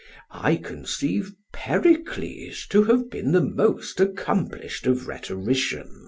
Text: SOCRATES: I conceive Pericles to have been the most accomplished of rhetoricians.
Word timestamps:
SOCRATES: 0.33 0.65
I 0.67 0.67
conceive 0.67 1.31
Pericles 1.53 2.65
to 2.71 2.85
have 2.85 3.11
been 3.11 3.33
the 3.33 3.43
most 3.45 3.99
accomplished 3.99 4.87
of 4.87 5.07
rhetoricians. 5.07 5.99